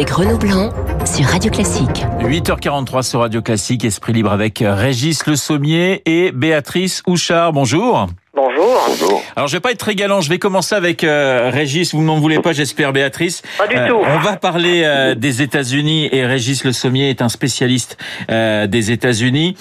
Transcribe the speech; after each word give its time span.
avec 0.00 0.12
Renaud 0.12 0.38
Blanc 0.38 0.70
sur 1.04 1.26
Radio 1.26 1.50
Classique. 1.50 2.06
8h43 2.20 3.02
sur 3.02 3.20
Radio 3.20 3.42
Classique, 3.42 3.84
Esprit 3.84 4.14
Libre 4.14 4.32
avec 4.32 4.64
Régis 4.66 5.26
Le 5.26 5.36
Sommier 5.36 6.00
et 6.06 6.32
Béatrice 6.32 7.02
Houchard. 7.06 7.52
Bonjour. 7.52 8.06
Bonjour. 8.34 8.80
Bonjour. 8.88 9.22
Alors 9.36 9.46
je 9.48 9.56
vais 9.58 9.60
pas 9.60 9.72
être 9.72 9.78
très 9.78 9.94
galant, 9.94 10.22
je 10.22 10.30
vais 10.30 10.38
commencer 10.38 10.74
avec 10.74 11.04
euh, 11.04 11.50
Régis, 11.52 11.92
vous 11.94 12.02
n'en 12.02 12.18
voulez 12.18 12.38
pas 12.38 12.54
j'espère 12.54 12.94
Béatrice. 12.94 13.42
Pas 13.58 13.66
du 13.66 13.76
Euh, 13.76 13.88
tout. 13.88 13.96
On 14.02 14.18
va 14.20 14.36
parler 14.38 14.84
euh, 14.86 15.14
des 15.14 15.42
États-Unis 15.42 16.08
et 16.12 16.24
Régis 16.24 16.64
Le 16.64 16.72
Sommier 16.72 17.10
est 17.10 17.20
un 17.20 17.28
spécialiste 17.28 17.98
euh, 18.30 18.66
des 18.66 18.92
États-Unis. 18.92 19.54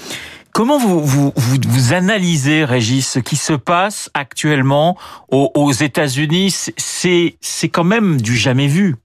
Comment 0.54 0.78
vous, 0.78 1.02
vous, 1.02 1.34
vous, 1.36 1.58
vous 1.68 1.94
analysez, 1.94 2.64
Régis, 2.64 3.10
ce 3.10 3.20
qui 3.20 3.36
se 3.36 3.52
passe 3.52 4.10
actuellement 4.14 4.98
aux, 5.30 5.52
aux 5.54 5.74
États-Unis? 5.74 6.56
C'est 6.78 7.36
c'est 7.42 7.68
quand 7.68 7.84
même 7.84 8.22
du 8.22 8.38
jamais 8.38 8.68
vu. 8.68 8.96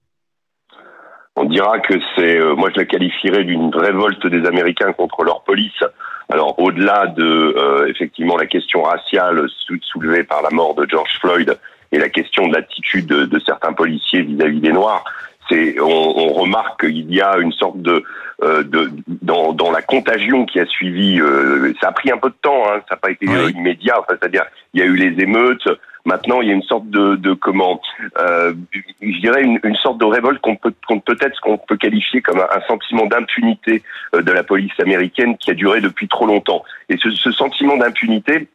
On 1.37 1.45
dira 1.45 1.79
que 1.79 1.95
c'est, 2.15 2.37
euh, 2.39 2.55
moi 2.55 2.69
je 2.73 2.79
la 2.79 2.85
qualifierais 2.85 3.43
d'une 3.43 3.73
révolte 3.75 4.25
des 4.27 4.47
Américains 4.47 4.93
contre 4.93 5.23
leur 5.23 5.43
police. 5.43 5.83
Alors 6.29 6.57
au-delà 6.59 7.07
de 7.07 7.23
euh, 7.57 7.87
effectivement 7.87 8.37
la 8.37 8.45
question 8.45 8.83
raciale 8.83 9.47
sou- 9.49 9.77
soulevée 9.81 10.23
par 10.23 10.41
la 10.41 10.49
mort 10.49 10.75
de 10.75 10.87
George 10.89 11.11
Floyd 11.19 11.57
et 11.91 11.99
la 11.99 12.09
question 12.09 12.47
de 12.47 12.53
l'attitude 12.55 13.05
de, 13.07 13.25
de 13.25 13.39
certains 13.39 13.73
policiers 13.73 14.21
vis-à-vis 14.21 14.59
des 14.61 14.71
Noirs, 14.71 15.03
c'est 15.49 15.79
on, 15.79 15.85
on 15.85 16.29
remarque 16.33 16.85
qu'il 16.85 17.13
y 17.13 17.21
a 17.21 17.37
une 17.37 17.51
sorte 17.51 17.79
de, 17.81 18.03
euh, 18.41 18.63
de 18.63 18.89
dans, 19.21 19.53
dans 19.53 19.71
la 19.71 19.81
contagion 19.81 20.45
qui 20.45 20.59
a 20.59 20.65
suivi. 20.65 21.19
euh, 21.19 21.73
ça 21.81 21.89
a 21.89 21.91
pris 21.91 22.11
un 22.11 22.17
peu 22.17 22.29
de 22.29 22.35
temps, 22.41 22.63
hein, 22.69 22.79
ça 22.89 22.95
n'a 22.95 22.97
pas 22.97 23.11
été 23.11 23.27
Oui. 23.27 23.51
immédiat. 23.55 23.99
Enfin, 23.99 24.15
c'est-à-dire 24.19 24.45
il 24.73 24.79
y 24.79 24.83
a 24.83 24.87
eu 24.87 24.95
les 24.95 25.21
émeutes. 25.21 25.67
Maintenant, 26.05 26.41
il 26.41 26.47
y 26.47 26.51
a 26.51 26.53
une 26.53 26.63
sorte 26.63 26.87
de, 26.89 27.33
comment, 27.33 27.81
euh, 28.19 28.53
je 29.01 29.19
dirais 29.19 29.43
une, 29.43 29.75
sorte 29.75 29.97
de 29.97 30.05
révolte 30.05 30.39
qu'on 30.39 30.55
peut, 30.55 30.73
qu'on 30.87 30.99
peut-être 30.99 31.39
qu'on 31.41 31.57
peut 31.57 31.77
qualifier 31.77 32.21
comme 32.21 32.39
un, 32.39 32.61
sentiment 32.67 33.07
d'impunité 33.07 33.81
euh, 34.13 34.21
de 34.21 34.31
la 34.31 34.43
police 34.43 34.79
américaine 34.79 35.35
qui 35.37 35.49
a 35.49 35.55
duré 35.55 35.81
depuis 35.81 36.07
trop 36.07 36.27
longtemps. 36.27 36.63
Et 36.89 36.97
ce, 36.97 37.09
ce 37.09 37.31
sentiment 37.31 37.77
d'impunité, 37.77 38.47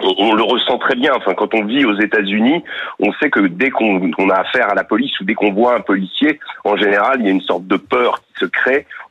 on, 0.00 0.34
le 0.34 0.42
ressent 0.42 0.78
très 0.78 0.94
bien. 0.94 1.12
Enfin, 1.14 1.34
quand 1.34 1.54
on 1.54 1.64
vit 1.64 1.84
aux 1.84 1.98
États-Unis, 1.98 2.62
on 3.00 3.12
sait 3.14 3.30
que 3.30 3.40
dès 3.40 3.70
qu'on 3.70 4.10
on 4.18 4.28
a 4.30 4.36
affaire 4.36 4.70
à 4.70 4.74
la 4.74 4.84
police 4.84 5.18
ou 5.20 5.24
dès 5.24 5.34
qu'on 5.34 5.52
voit 5.52 5.76
un 5.76 5.80
policier, 5.80 6.38
en 6.64 6.76
général, 6.76 7.20
il 7.20 7.26
y 7.26 7.28
a 7.28 7.32
une 7.32 7.40
sorte 7.40 7.66
de 7.66 7.76
peur 7.76 8.22
se. 8.38 8.46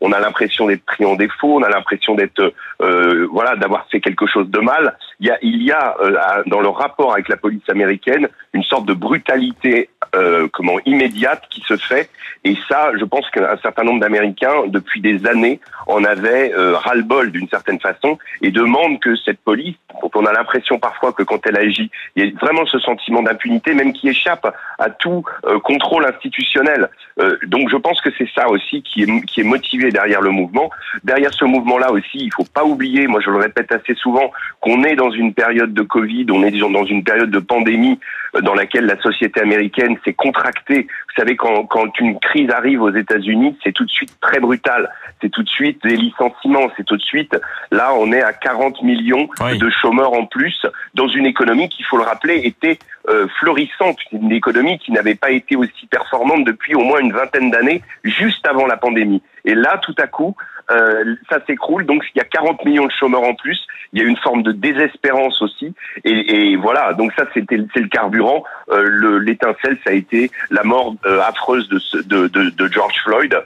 On 0.02 0.12
a 0.12 0.20
l'impression 0.20 0.68
d'être 0.68 0.86
pris 0.86 1.06
en 1.06 1.16
défaut. 1.16 1.60
On 1.60 1.64
a 1.64 1.70
l'impression 1.70 2.16
d'être, 2.16 2.54
euh, 2.82 3.28
voilà, 3.32 3.56
d'avoir 3.56 3.88
fait 3.90 4.02
quelque 4.02 4.28
chose 4.28 4.50
de 4.50 4.60
mal. 4.60 4.98
Il 5.20 5.28
y 5.28 5.32
a, 5.32 5.38
il 5.42 5.64
y 5.64 5.72
a 5.72 5.96
euh, 6.02 6.44
dans 6.48 6.62
le 6.62 6.70
rapport 6.70 7.14
avec 7.14 7.30
la 7.30 7.38
police 7.38 7.68
américaine 7.70 8.28
une 8.54 8.64
sorte 8.64 8.86
de 8.86 8.94
brutalité, 8.94 9.90
euh, 10.16 10.48
comment 10.52 10.78
immédiate 10.86 11.44
qui 11.50 11.62
se 11.62 11.78
fait. 11.78 12.10
Et 12.46 12.58
ça, 12.68 12.92
je 13.00 13.06
pense 13.06 13.30
qu'un 13.30 13.58
certain 13.62 13.84
nombre 13.84 14.02
d'Américains, 14.02 14.68
depuis 14.68 15.00
des 15.02 15.26
années, 15.26 15.60
en 15.88 16.04
avaient 16.04 16.54
euh, 16.54 16.76
ras-le-bol 16.76 17.32
d'une 17.32 17.48
certaine 17.48 17.80
façon 17.80 18.18
et 18.42 18.52
demandent 18.52 19.00
que 19.00 19.16
cette 19.16 19.40
police, 19.40 19.76
dont 20.02 20.12
on 20.16 20.26
a 20.26 20.34
l'impression 20.34 20.78
parfois 20.78 21.14
que 21.14 21.24
quand 21.24 21.46
elle 21.48 21.58
agit, 21.58 21.90
il 22.16 22.26
y 22.26 22.28
a 22.28 22.32
vraiment 22.40 22.66
ce 22.66 22.80
sentiment 22.80 23.22
d'impunité, 23.22 23.74
même 23.74 23.94
qui 23.94 24.10
échappe 24.10 24.54
à 24.78 24.90
tout 24.90 25.24
euh, 25.46 25.60
contrôle 25.60 26.06
institutionnel. 26.06 26.90
Euh, 27.20 27.38
donc 27.48 27.70
je 27.70 27.78
pense 27.78 28.02
que 28.02 28.10
c'est 28.18 28.30
ça 28.36 28.50
aussi 28.50 28.82
qui 28.84 29.04
est, 29.04 29.13
qui 29.22 29.42
est 29.42 29.44
motivé 29.44 29.92
derrière 29.92 30.22
le 30.22 30.32
mouvement. 30.32 30.70
Derrière 31.04 31.34
ce 31.34 31.46
mouvement-là 31.46 31.92
aussi, 31.92 32.18
il 32.20 32.32
faut 32.34 32.46
pas 32.46 32.64
oublier, 32.64 33.08
moi 33.08 33.22
je 33.22 33.30
le 33.30 33.38
répète 33.38 33.72
assez 33.72 33.96
souvent, 33.96 34.32
qu'on 34.62 34.84
est 34.84 34.96
dans 34.96 35.12
une 35.12 35.34
période 35.34 35.74
de 35.74 35.82
Covid, 35.82 36.26
on 36.32 36.44
est 36.44 36.52
dans 36.52 36.86
une 36.86 37.04
période 37.04 37.32
de 37.32 37.40
pandémie 37.40 38.00
dans 38.42 38.54
laquelle 38.54 38.86
la 38.86 39.00
société 39.02 39.42
américaine 39.42 39.98
s'est 40.04 40.14
contractée. 40.14 40.88
Vous 40.88 41.22
savez, 41.22 41.36
quand, 41.36 41.66
quand 41.66 42.00
une 42.00 42.20
crise 42.20 42.50
arrive 42.50 42.82
aux 42.82 42.94
États-Unis, 42.94 43.58
c'est 43.64 43.72
tout 43.74 43.86
de 43.86 43.90
suite 43.92 44.16
très 44.22 44.40
brutal. 44.40 44.90
C'est 45.22 45.30
tout 45.30 45.44
de 45.44 45.50
suite 45.50 45.82
des 45.84 45.96
licenciements, 45.96 46.70
c'est 46.76 46.86
tout 46.86 46.98
de 46.98 47.02
suite, 47.02 47.38
là 47.72 47.94
on 47.96 48.12
est 48.12 48.22
à 48.22 48.34
40 48.34 48.82
millions 48.82 49.30
Oui. 49.40 49.58
de 49.58 49.70
chômeurs 49.70 50.14
en 50.14 50.26
plus 50.26 50.66
dans 50.96 51.08
une 51.08 51.26
économie 51.26 51.70
qui, 51.70 51.78
il 51.82 51.86
faut 51.86 51.98
le 51.98 52.04
rappeler, 52.04 52.42
était 52.44 52.78
euh, 53.10 53.28
florissante, 53.40 53.98
une 54.12 54.32
économie 54.32 54.80
qui 54.80 54.92
n'avait 54.92 55.16
pas 55.16 55.32
été 55.32 55.56
aussi 55.56 55.88
performante 55.88 56.46
depuis 56.46 56.76
au 56.76 56.82
moins 56.84 57.00
une 57.00 57.14
vingtaine 57.14 57.52
d'années, 57.52 57.82
juste 58.04 58.46
avant 58.48 58.66
la 58.66 58.78
pandémie. 58.78 59.22
Et 59.46 59.56
là, 59.56 59.78
tout 59.82 59.96
à 59.98 60.08
coup, 60.08 60.36
euh, 60.72 61.16
ça 61.30 61.40
s'écroule. 61.46 61.86
Donc, 61.86 62.04
il 62.16 62.18
y 62.20 62.22
a 62.22 62.26
40 62.26 62.64
millions 62.66 62.86
de 62.86 62.92
chômeurs 62.92 63.24
en 63.24 63.34
plus. 63.36 63.68
Il 63.92 64.02
y 64.02 64.06
a 64.06 64.08
une 64.08 64.18
forme 64.18 64.44
de 64.44 64.52
désespérance 64.54 65.42
aussi. 65.42 65.74
Et, 66.06 66.52
et 66.52 66.56
voilà. 66.56 66.94
Donc 66.94 67.12
ça, 67.18 67.26
c'était 67.34 67.58
c'est 67.74 67.82
le 67.82 67.90
carburant. 67.90 68.44
Euh, 68.72 68.84
le- 68.88 69.20
L'étincelle, 69.20 69.78
ça 69.84 69.90
a 69.92 69.94
été 69.94 70.32
la 70.50 70.64
mort 70.64 70.96
euh, 71.06 71.20
affreuse 71.22 71.68
de, 71.70 72.02
de, 72.04 72.28
de, 72.28 72.50
de 72.50 72.68
George 72.72 72.96
Floyd, 73.04 73.38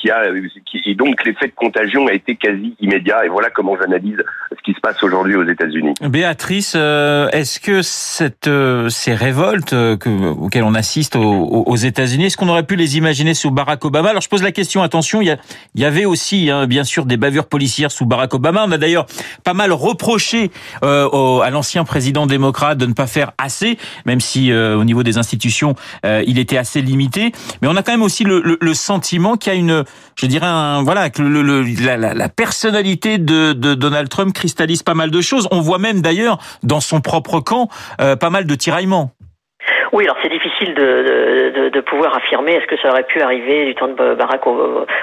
qui 0.00 0.10
a 0.10 0.24
qui, 0.70 0.80
et 0.86 0.94
donc 0.94 1.24
l'effet 1.24 1.46
de 1.48 1.52
contagion 1.54 2.06
a 2.06 2.12
été 2.12 2.36
quasi 2.36 2.74
immédiat. 2.80 3.24
Et 3.24 3.28
voilà 3.28 3.50
comment 3.50 3.76
j'analyse 3.80 4.16
ce 4.56 4.62
qui 4.62 4.72
se 4.74 4.80
passe 4.80 5.02
aujourd'hui 5.02 5.36
aux 5.36 5.44
États-Unis. 5.48 5.94
Béatrice, 6.02 6.74
euh, 6.76 7.28
est-ce 7.30 7.58
que 7.60 7.82
cette, 7.82 8.48
euh, 8.48 8.88
ces 8.88 9.14
révoltes 9.14 9.72
euh, 9.72 9.96
que, 9.96 10.08
auxquelles 10.10 10.64
on 10.64 10.74
assiste 10.74 11.16
aux- 11.16 11.64
aux 11.66 11.76
États-Unis, 11.76 12.26
est-ce 12.26 12.36
qu'on 12.36 12.48
aurait 12.48 12.62
pu 12.66 12.76
les 12.76 12.96
imaginer 12.96 13.34
sous 13.34 13.50
Barack 13.50 13.84
Obama? 13.84 14.10
Alors 14.10 14.22
je 14.22 14.28
pose 14.28 14.42
la 14.42 14.52
question, 14.52 14.82
attention, 14.82 15.20
il 15.20 15.28
y, 15.28 15.30
a- 15.30 15.38
il 15.74 15.80
y 15.80 15.84
avait 15.84 16.04
aussi 16.04 16.50
hein, 16.50 16.66
bien 16.66 16.84
sûr 16.84 17.06
des 17.06 17.16
bavures 17.16 17.46
policières 17.46 17.90
sous 17.90 18.06
Barack 18.06 18.34
Obama. 18.34 18.64
On 18.66 18.72
a 18.72 18.78
d'ailleurs 18.78 19.06
pas 19.44 19.54
mal 19.54 19.72
reproché 19.72 20.50
euh, 20.84 21.08
au- 21.10 21.40
à 21.40 21.50
l'ancien 21.50 21.84
président 21.84 22.26
démocrate 22.26 22.78
de 22.78 22.86
ne 22.86 22.92
pas 22.94 23.06
faire 23.06 23.32
assez, 23.38 23.78
même 24.06 24.20
si 24.20 24.52
euh, 24.52 24.76
au 24.76 24.84
niveau 24.84 25.02
des 25.02 25.18
institutions 25.18 25.74
euh, 26.04 26.22
il 26.26 26.38
était 26.38 26.58
assez 26.58 26.82
limité. 26.82 27.32
Mais 27.62 27.68
on 27.68 27.76
a 27.76 27.82
quand 27.82 27.92
même 27.92 28.02
aussi 28.02 28.24
le, 28.24 28.40
le- 28.44 28.58
le 28.60 28.74
sentiment 28.74 29.36
qu'il 29.36 29.52
y 29.52 29.56
a 29.56 29.58
une, 29.58 29.61
je 29.68 30.26
dirais, 30.26 30.46
voilà, 30.82 31.10
que 31.10 31.22
la, 31.22 32.28
personnalité 32.28 33.18
de, 33.18 33.52
de 33.52 33.74
Donald 33.74 34.08
Trump 34.08 34.32
cristallise 34.34 34.82
pas 34.82 34.94
mal 34.94 35.10
de 35.10 35.20
choses. 35.20 35.48
On 35.50 35.60
voit 35.60 35.78
même 35.78 36.02
d'ailleurs 36.02 36.38
dans 36.62 36.80
son 36.80 37.00
propre 37.00 37.40
camp 37.40 37.68
euh, 38.00 38.16
pas 38.16 38.30
mal 38.30 38.46
de 38.46 38.54
tiraillements. 38.54 39.12
Oui, 39.92 40.04
alors 40.04 40.16
c'est 40.22 40.30
difficile 40.30 40.72
de, 40.72 41.52
de, 41.54 41.68
de 41.68 41.80
pouvoir 41.80 42.16
affirmer 42.16 42.54
est-ce 42.54 42.66
que 42.66 42.78
ça 42.78 42.88
aurait 42.88 43.02
pu 43.02 43.20
arriver 43.20 43.66
du 43.66 43.74
temps 43.74 43.88
de 43.88 44.14
Barack 44.14 44.46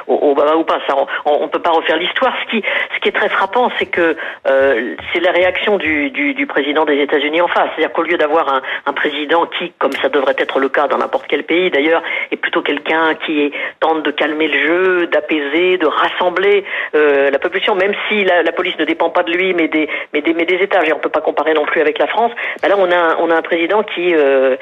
Obama 0.07 0.55
ou 0.55 0.63
pas. 0.63 0.79
Ça, 0.87 0.95
on, 0.97 1.43
on 1.43 1.47
peut 1.47 1.61
pas 1.61 1.69
refaire 1.69 1.97
l'histoire. 1.97 2.33
Ce 2.43 2.49
qui, 2.49 2.63
ce 2.95 2.99
qui 2.99 3.09
est 3.09 3.11
très 3.11 3.29
frappant, 3.29 3.69
c'est 3.77 3.85
que 3.85 4.15
euh, 4.47 4.95
c'est 5.13 5.19
la 5.19 5.31
réaction 5.31 5.77
du, 5.77 6.09
du, 6.09 6.33
du 6.33 6.47
président 6.47 6.85
des 6.85 6.99
États-Unis 7.01 7.39
en 7.39 7.47
face. 7.47 7.69
C'est-à-dire 7.75 7.93
qu'au 7.93 8.01
lieu 8.01 8.17
d'avoir 8.17 8.51
un, 8.51 8.61
un 8.87 8.93
président 8.93 9.45
qui, 9.45 9.71
comme 9.77 9.91
ça 9.93 10.09
devrait 10.09 10.35
être 10.39 10.57
le 10.59 10.69
cas 10.69 10.87
dans 10.87 10.97
n'importe 10.97 11.27
quel 11.27 11.43
pays 11.43 11.69
d'ailleurs, 11.69 12.01
est 12.31 12.37
plutôt 12.37 12.63
quelqu'un 12.63 13.13
qui 13.27 13.51
tente 13.79 14.01
de 14.01 14.09
calmer 14.09 14.47
le 14.47 14.59
jeu, 14.67 15.07
d'apaiser, 15.07 15.77
de 15.77 15.85
rassembler 15.85 16.65
euh, 16.95 17.29
la 17.29 17.37
population, 17.37 17.75
même 17.75 17.93
si 18.07 18.23
la, 18.25 18.41
la 18.41 18.51
police 18.51 18.77
ne 18.79 18.85
dépend 18.85 19.11
pas 19.11 19.21
de 19.21 19.31
lui, 19.31 19.53
mais 19.53 19.67
des, 19.67 19.87
mais 20.13 20.21
des, 20.21 20.33
mais 20.33 20.45
des 20.45 20.55
États. 20.55 20.83
Et 20.83 20.93
on 20.93 20.99
peut 20.99 21.09
pas 21.09 21.21
comparer 21.21 21.53
non 21.53 21.65
plus 21.65 21.79
avec 21.79 21.99
la 21.99 22.07
France. 22.07 22.31
Bah 22.63 22.69
là, 22.69 22.75
on 22.79 22.91
a, 22.91 23.17
on 23.19 23.29
a 23.29 23.35
un 23.35 23.43
président 23.43 23.83
qui 23.83 24.15
euh, 24.15 24.55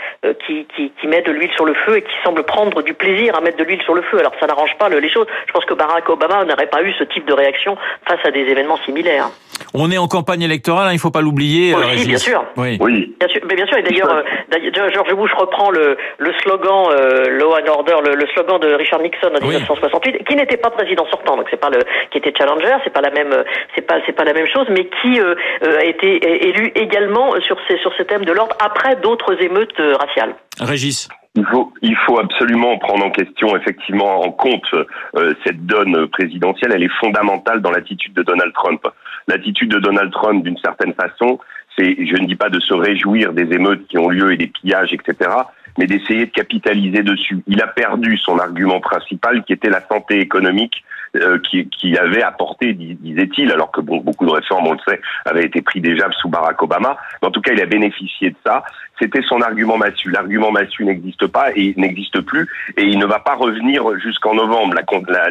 qui, 0.46 0.66
qui, 0.76 0.92
qui 1.00 1.08
met 1.08 1.22
de 1.22 1.32
l'huile 1.32 1.52
sur 1.56 1.66
le 1.66 1.74
feu 1.86 1.98
et 1.98 2.02
qui 2.02 2.14
semble 2.24 2.44
prendre 2.44 2.82
du 2.82 2.94
plaisir 2.94 3.36
à 3.36 3.42
mettre 3.42 3.58
de 3.58 3.64
l'huile 3.64 3.82
sur 3.84 3.94
le 3.94 4.02
feu. 4.04 4.20
Alors 4.20 4.34
ça 4.40 4.48
n'arrange 4.48 4.76
pas 4.78 4.90
le- 4.90 5.00
les 5.00 5.10
choses. 5.10 5.28
Je 5.48 5.52
pense 5.54 5.66
que 5.66 5.74
Barack 5.74 6.10
Obama 6.10 6.44
n'aurait 6.46 6.68
pas 6.68 6.82
eu 6.84 6.92
ce 6.94 7.04
type 7.06 7.26
de 7.26 7.34
réaction 7.34 7.78
face 8.08 8.20
à 8.26 8.32
des 8.32 8.42
événements 8.42 8.78
similaires. 8.86 9.30
On 9.74 9.92
est 9.92 9.98
en 9.98 10.08
campagne 10.08 10.42
électorale, 10.42 10.88
hein, 10.88 10.94
il 10.94 11.00
faut 11.00 11.12
pas 11.12 11.22
l'oublier. 11.22 11.74
Aussi, 11.74 12.04
euh, 12.04 12.06
bien 12.08 12.18
sûr. 12.18 12.44
Oui. 12.58 12.78
Oui. 12.80 13.16
Bien 13.20 13.28
sûr, 13.30 13.42
mais 13.48 13.56
bien 13.56 13.66
sûr. 13.68 13.78
Et 13.78 13.84
d'ailleurs, 13.84 14.12
euh, 14.14 14.90
George 14.94 15.14
Bush 15.16 15.32
reprend 15.34 15.72
le, 15.72 15.98
le 16.18 16.34
slogan 16.42 16.88
euh, 16.92 17.30
Law 17.38 17.54
and 17.54 17.68
Order, 17.68 17.96
le, 18.06 18.16
le 18.16 18.28
slogan 18.34 18.60
de 18.60 18.74
Richard 18.74 19.02
Nixon 19.02 19.28
en 19.30 19.46
Oui. 19.46 19.56
1968, 19.56 20.24
qui 20.28 20.36
n'était 20.36 20.58
pas 20.58 20.70
président 20.70 21.06
sortant, 21.10 21.38
donc 21.38 21.48
c'est 21.50 21.60
pas 21.60 21.70
le, 21.70 21.80
qui 22.12 22.18
était 22.18 22.34
challenger, 22.38 22.76
c'est 22.84 22.94
pas 22.94 23.02
la 23.02 23.12
même, 23.12 23.34
euh, 23.34 23.44
c'est 23.76 23.82
pas, 23.86 23.96
c'est 24.06 24.14
pas 24.14 24.24
la 24.24 24.34
même 24.34 24.48
chose, 24.48 24.68
mais 24.70 24.88
qui 25.02 25.20
euh, 25.20 25.36
euh, 25.64 25.80
a 25.80 25.84
été 25.84 26.48
élu 26.48 26.72
également 26.76 27.32
sur 27.42 27.58
ces, 27.68 27.78
sur 27.80 27.94
ce 27.98 28.04
thème 28.04 28.26
de 28.26 28.32
l'ordre 28.32 28.56
après 28.64 28.96
d'autres 28.98 29.42
émeutes 29.42 29.80
raciales. 30.00 30.36
Régis. 30.60 31.10
Il 31.36 31.46
faut, 31.46 31.72
il 31.84 31.96
faut 32.08 32.20
absolument 32.20 32.80
prendre 32.80 33.06
en 33.06 33.12
question, 33.12 33.56
effectivement, 33.56 34.22
en 34.22 34.32
compte 34.32 34.74
euh, 34.74 35.36
cette 35.46 35.68
donne 35.68 36.08
présidentielle. 36.08 36.72
Elle 36.74 36.82
est 36.84 37.00
fondamentale 37.00 37.62
dans 37.62 37.70
l'attitude 37.70 38.14
de 38.14 38.24
Donald 38.24 38.52
Trump. 38.54 38.82
L'attitude 39.28 39.72
de 39.72 39.80
Donald 39.80 40.12
Trump, 40.12 40.44
d'une 40.44 40.58
certaine 40.58 40.94
façon, 40.94 41.40
c'est, 41.78 41.96
je 42.06 42.22
ne 42.22 42.28
dis 42.28 42.36
pas 42.36 42.50
de 42.50 42.60
se 42.60 42.74
réjouir 42.74 43.34
des 43.34 43.54
émeutes 43.54 43.88
qui 43.88 43.98
ont 43.98 44.10
lieu 44.10 44.34
et 44.34 44.38
des 44.38 44.48
pillages, 44.48 44.94
etc., 44.94 45.30
mais 45.78 45.88
d'essayer 45.88 46.26
de 46.26 46.32
capitaliser 46.32 47.04
dessus. 47.04 47.40
Il 47.48 47.62
a 47.62 47.68
perdu 47.68 48.18
son 48.18 48.40
argument 48.40 48.80
principal, 48.80 49.44
qui 49.44 49.54
était 49.54 49.70
la 49.70 49.82
santé 49.88 50.20
économique, 50.20 50.84
euh, 51.16 51.40
qui, 51.40 51.70
qui 51.70 51.98
avait 51.98 52.22
apporté, 52.22 52.74
dis- 52.74 52.96
disait-il, 52.96 53.52
alors 53.52 53.72
que 53.72 53.82
bon, 53.82 53.98
beaucoup 53.98 54.26
de 54.26 54.32
réformes, 54.32 54.68
on 54.68 54.74
le 54.74 54.80
sait, 54.88 55.00
avaient 55.26 55.46
été 55.46 55.62
prises 55.62 55.82
déjà 55.82 56.10
sous 56.20 56.30
Barack 56.30 56.62
Obama. 56.62 56.98
Mais 57.22 57.28
en 57.30 57.32
tout 57.32 57.42
cas, 57.42 57.54
il 57.54 57.62
a 57.62 57.66
bénéficié 57.66 58.32
de 58.32 58.36
ça. 58.46 58.64
C'était 59.00 59.22
son 59.22 59.42
argument 59.42 59.78
massu. 59.78 60.12
L'argument 60.12 60.52
massu 60.52 60.84
n'existe 60.84 61.28
pas 61.28 61.52
et 61.56 61.74
n'existe 61.78 62.20
plus, 62.22 62.48
et 62.76 62.84
il 62.84 63.00
ne 63.00 63.06
va 63.06 63.20
pas 63.20 63.36
revenir 63.36 63.84
jusqu'en 64.00 64.34
novembre. 64.34 64.76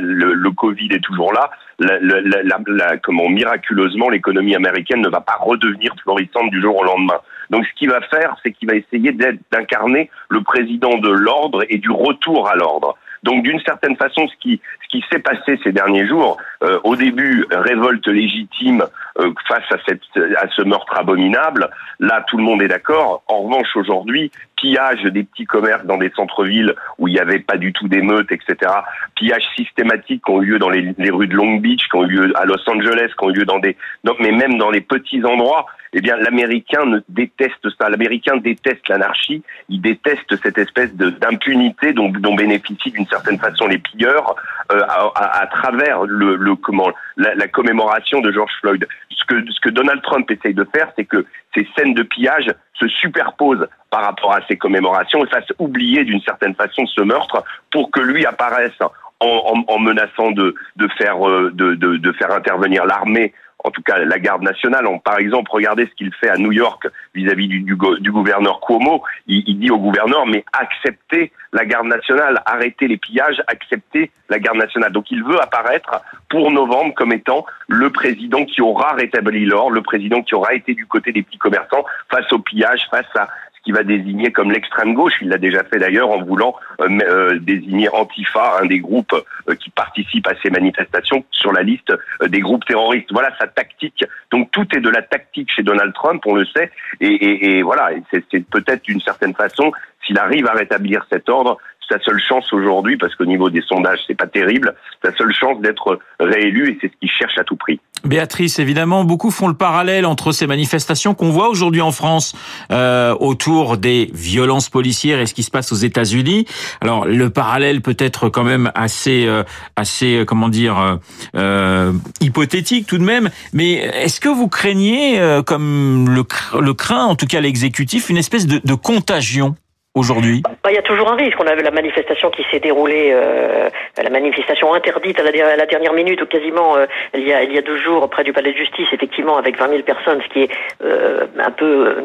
Le, 0.00 0.50
Covid 0.50 0.88
est 0.92 1.04
toujours 1.04 1.32
là. 1.32 1.50
La- 1.78 2.96
comment 3.02 3.28
miraculeusement 3.28 4.08
l'économie 4.08 4.54
américaine 4.54 5.02
ne 5.02 5.08
va 5.08 5.20
pas 5.20 5.36
redevenir 5.40 5.92
florissante 6.02 6.50
du 6.50 6.62
jour 6.62 6.76
au 6.76 6.84
lendemain. 6.84 7.20
Donc 7.50 7.64
ce 7.66 7.72
qu'il 7.74 7.90
va 7.90 8.00
faire, 8.02 8.36
c'est 8.42 8.52
qu'il 8.52 8.68
va 8.68 8.76
essayer 8.76 9.12
d'incarner 9.50 10.10
le 10.28 10.42
président 10.42 10.98
de 10.98 11.10
l'ordre 11.10 11.64
et 11.68 11.78
du 11.78 11.90
retour 11.90 12.48
à 12.48 12.54
l'ordre. 12.54 12.96
Donc 13.22 13.42
d'une 13.42 13.60
certaine 13.60 13.96
façon, 13.96 14.28
ce 14.28 14.36
qui 14.40 14.60
ce 14.84 14.88
qui 14.88 15.04
s'est 15.10 15.18
passé 15.18 15.58
ces 15.64 15.72
derniers 15.72 16.06
jours, 16.06 16.36
euh, 16.62 16.78
au 16.84 16.94
début 16.94 17.44
révolte 17.50 18.06
légitime 18.06 18.84
euh, 19.18 19.32
face 19.48 19.64
à 19.70 19.76
cette 19.86 20.02
à 20.36 20.48
ce 20.54 20.62
meurtre 20.62 20.96
abominable, 20.96 21.68
là 21.98 22.24
tout 22.28 22.36
le 22.36 22.44
monde 22.44 22.62
est 22.62 22.68
d'accord. 22.68 23.22
En 23.26 23.42
revanche, 23.42 23.74
aujourd'hui, 23.74 24.30
pillage 24.66 25.02
des 25.04 25.22
petits 25.22 25.44
commerces 25.44 25.84
dans 25.84 25.96
des 25.96 26.10
centres-villes 26.16 26.74
où 26.98 27.06
il 27.06 27.14
n'y 27.14 27.20
avait 27.20 27.38
pas 27.38 27.56
du 27.56 27.72
tout 27.72 27.86
d'émeutes, 27.86 28.32
etc. 28.32 28.72
Pillage 29.14 29.44
systématique 29.56 30.24
qui 30.24 30.30
ont 30.30 30.42
eu 30.42 30.52
lieu 30.52 30.58
dans 30.58 30.70
les, 30.70 30.94
rues 31.10 31.28
de 31.28 31.34
Long 31.34 31.56
Beach, 31.56 31.88
qui 31.88 31.96
ont 31.96 32.04
eu 32.04 32.08
lieu 32.08 32.32
à 32.36 32.44
Los 32.44 32.68
Angeles, 32.68 33.12
qui 33.16 33.24
ont 33.24 33.30
eu 33.30 33.34
lieu 33.34 33.44
dans 33.44 33.60
des, 33.60 33.76
mais 34.18 34.32
même 34.32 34.58
dans 34.58 34.70
les 34.70 34.80
petits 34.80 35.24
endroits. 35.24 35.66
Eh 35.92 36.00
bien, 36.00 36.16
l'Américain 36.16 36.84
ne 36.84 36.98
déteste 37.08 37.68
ça. 37.78 37.88
L'Américain 37.88 38.36
déteste 38.36 38.86
l'anarchie. 38.88 39.42
Il 39.68 39.80
déteste 39.80 40.36
cette 40.42 40.58
espèce 40.58 40.92
d'impunité 40.94 41.92
dont, 41.92 42.10
bénéficient 42.34 42.90
d'une 42.90 43.06
certaine 43.06 43.38
façon 43.38 43.66
les 43.66 43.78
pilleurs 43.78 44.34
euh, 44.72 44.80
à, 45.14 45.46
travers 45.46 46.02
le, 46.04 46.54
comment 46.56 46.90
la, 47.16 47.34
la, 47.34 47.48
commémoration 47.48 48.20
de 48.20 48.30
George 48.32 48.52
Floyd. 48.60 48.86
Ce 49.10 49.24
que, 49.24 49.50
ce 49.50 49.60
que 49.60 49.70
Donald 49.70 50.02
Trump 50.02 50.30
essaye 50.30 50.54
de 50.54 50.66
faire, 50.74 50.92
c'est 50.96 51.04
que 51.04 51.24
ces 51.54 51.66
scènes 51.76 51.94
de 51.94 52.02
pillage 52.02 52.52
se 52.74 52.88
superposent 52.88 53.66
par 53.90 54.02
rapport 54.02 54.34
à 54.34 54.40
ces 54.48 54.55
commémorations 54.56 55.24
et 55.24 55.28
fassent 55.28 55.52
oublier 55.58 56.04
d'une 56.04 56.22
certaine 56.22 56.54
façon 56.54 56.86
ce 56.86 57.02
meurtre 57.02 57.44
pour 57.70 57.90
que 57.90 58.00
lui 58.00 58.26
apparaisse 58.26 58.78
en, 59.20 59.26
en, 59.26 59.64
en 59.66 59.78
menaçant 59.78 60.30
de, 60.30 60.54
de 60.76 60.88
faire 60.98 61.18
de, 61.18 61.50
de, 61.74 61.96
de 61.96 62.12
faire 62.12 62.32
intervenir 62.32 62.84
l'armée 62.84 63.32
en 63.66 63.70
tout 63.70 63.82
cas 63.82 63.98
la 63.98 64.18
garde 64.18 64.42
nationale. 64.42 64.86
On, 64.86 64.98
par 64.98 65.18
exemple, 65.18 65.50
regardez 65.52 65.86
ce 65.86 65.94
qu'il 65.96 66.12
fait 66.14 66.28
à 66.28 66.36
New 66.36 66.52
York 66.52 66.86
vis-à-vis 67.14 67.48
du, 67.48 67.60
du, 67.62 67.76
du, 68.00 68.12
gouverneur 68.12 68.60
Cuomo. 68.60 69.02
Il, 69.26 69.42
il, 69.46 69.58
dit 69.58 69.70
au 69.70 69.78
gouverneur, 69.78 70.24
mais 70.26 70.44
acceptez 70.52 71.32
la 71.52 71.64
garde 71.64 71.86
nationale, 71.86 72.40
arrêtez 72.46 72.86
les 72.86 72.96
pillages, 72.96 73.42
acceptez 73.48 74.10
la 74.28 74.38
garde 74.38 74.58
nationale. 74.58 74.92
Donc 74.92 75.10
il 75.10 75.24
veut 75.24 75.40
apparaître 75.42 76.00
pour 76.28 76.52
novembre 76.52 76.94
comme 76.94 77.12
étant 77.12 77.44
le 77.68 77.90
président 77.90 78.44
qui 78.44 78.62
aura 78.62 78.92
rétabli 78.92 79.44
l'ordre, 79.44 79.72
le 79.72 79.82
président 79.82 80.22
qui 80.22 80.34
aura 80.34 80.54
été 80.54 80.74
du 80.74 80.86
côté 80.86 81.10
des 81.12 81.22
petits 81.22 81.38
commerçants 81.38 81.84
face 82.10 82.32
au 82.32 82.38
pillage, 82.38 82.86
face 82.90 83.16
à 83.16 83.28
qui 83.66 83.72
va 83.72 83.82
désigner 83.82 84.30
comme 84.30 84.52
l'extrême 84.52 84.94
gauche. 84.94 85.14
Il 85.20 85.28
l'a 85.28 85.38
déjà 85.38 85.64
fait 85.64 85.78
d'ailleurs 85.78 86.08
en 86.10 86.22
voulant 86.22 86.54
euh, 86.80 86.88
euh, 87.02 87.38
désigner 87.40 87.88
Antifa, 87.88 88.60
un 88.62 88.66
des 88.66 88.78
groupes 88.78 89.16
euh, 89.48 89.56
qui 89.56 89.70
participent 89.70 90.28
à 90.28 90.34
ces 90.40 90.50
manifestations, 90.50 91.24
sur 91.32 91.52
la 91.52 91.64
liste 91.64 91.92
des 92.28 92.38
groupes 92.38 92.64
terroristes. 92.64 93.08
Voilà 93.10 93.30
sa 93.40 93.48
tactique. 93.48 94.04
Donc 94.30 94.52
tout 94.52 94.68
est 94.72 94.80
de 94.80 94.88
la 94.88 95.02
tactique 95.02 95.50
chez 95.50 95.64
Donald 95.64 95.92
Trump, 95.94 96.22
on 96.26 96.36
le 96.36 96.44
sait. 96.46 96.70
Et 97.00 97.62
voilà, 97.62 97.90
c'est 98.12 98.44
peut-être 98.48 98.84
d'une 98.84 99.00
certaine 99.00 99.34
façon, 99.34 99.72
s'il 100.06 100.18
arrive 100.18 100.46
à 100.46 100.52
rétablir 100.52 101.04
cet 101.10 101.28
ordre, 101.28 101.58
sa 101.88 102.00
seule 102.00 102.20
chance 102.20 102.52
aujourd'hui, 102.52 102.96
parce 102.96 103.14
qu'au 103.14 103.26
niveau 103.26 103.50
des 103.50 103.62
sondages, 103.62 104.00
c'est 104.06 104.16
pas 104.16 104.26
terrible, 104.26 104.74
sa 105.04 105.14
seule 105.16 105.32
chance 105.32 105.60
d'être 105.60 105.98
réélu 106.20 106.70
et 106.70 106.78
c'est 106.80 106.88
ce 106.88 106.96
qu'il 107.00 107.10
cherche 107.10 107.38
à 107.38 107.44
tout 107.44 107.56
prix. 107.56 107.80
Béatrice, 108.04 108.58
évidemment, 108.58 109.04
beaucoup 109.04 109.30
font 109.30 109.48
le 109.48 109.54
parallèle 109.54 110.06
entre 110.06 110.30
ces 110.30 110.46
manifestations 110.46 111.14
qu'on 111.14 111.30
voit 111.30 111.48
aujourd'hui 111.48 111.80
en 111.80 111.92
France 111.92 112.36
euh, 112.70 113.14
autour 113.18 113.78
des 113.78 114.10
violences 114.14 114.68
policières 114.68 115.18
et 115.18 115.26
ce 115.26 115.34
qui 115.34 115.42
se 115.42 115.50
passe 115.50 115.72
aux 115.72 115.76
États-Unis. 115.76 116.46
Alors 116.80 117.06
le 117.06 117.30
parallèle 117.30 117.80
peut 117.82 117.96
être 117.98 118.28
quand 118.28 118.44
même 118.44 118.70
assez, 118.74 119.26
euh, 119.26 119.42
assez, 119.76 120.24
comment 120.26 120.48
dire, 120.48 120.98
euh, 121.34 121.92
hypothétique 122.20 122.86
tout 122.86 122.98
de 122.98 123.04
même. 123.04 123.30
Mais 123.52 123.72
est-ce 123.72 124.20
que 124.20 124.28
vous 124.28 124.48
craignez, 124.48 125.18
euh, 125.18 125.42
comme 125.42 126.08
le, 126.08 126.24
le 126.60 126.74
craint 126.74 127.04
en 127.04 127.16
tout 127.16 127.26
cas 127.26 127.40
l'exécutif, 127.40 128.08
une 128.08 128.18
espèce 128.18 128.46
de, 128.46 128.60
de 128.62 128.74
contagion? 128.74 129.56
Aujourd'hui 129.96 130.42
bah, 130.62 130.70
Il 130.70 130.74
y 130.74 130.78
a 130.78 130.82
toujours 130.82 131.10
un 131.10 131.16
risque. 131.16 131.38
On 131.40 131.46
a 131.46 131.54
vu 131.56 131.62
la 131.62 131.70
manifestation 131.72 132.30
qui 132.30 132.44
s'est 132.50 132.60
déroulée, 132.60 133.10
euh, 133.12 133.68
la 134.00 134.10
manifestation 134.10 134.72
interdite 134.72 135.18
à 135.18 135.24
la, 135.24 135.66
dernière 135.66 135.92
minute, 135.92 136.22
ou 136.22 136.26
quasiment 136.26 136.76
euh, 136.76 136.86
il, 137.14 137.26
y 137.26 137.32
a, 137.32 137.42
il 137.42 137.52
y 137.52 137.58
a 137.58 137.62
deux 137.62 137.78
jours, 137.78 138.08
près 138.08 138.22
du 138.22 138.32
palais 138.32 138.52
de 138.52 138.56
justice, 138.56 138.86
effectivement, 138.92 139.36
avec 139.36 139.58
20 139.58 139.68
000 139.68 139.82
personnes, 139.82 140.20
ce 140.22 140.32
qui 140.32 140.42
est 140.42 140.50
euh, 140.84 141.26
un 141.38 141.50
peu 141.50 141.96